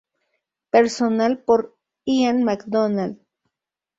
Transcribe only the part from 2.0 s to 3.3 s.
Ian McDonald.